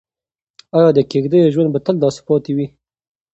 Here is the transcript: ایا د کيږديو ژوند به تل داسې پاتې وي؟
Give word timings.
ایا 0.77 0.89
د 0.97 0.99
کيږديو 1.11 1.51
ژوند 1.53 1.69
به 1.73 1.79
تل 1.85 1.95
داسې 2.03 2.21
پاتې 2.27 2.51
وي؟ 2.57 2.67